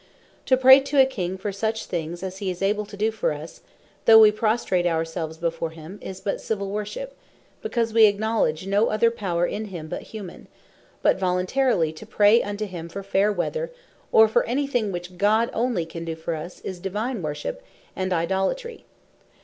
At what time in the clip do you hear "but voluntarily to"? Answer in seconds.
11.03-12.05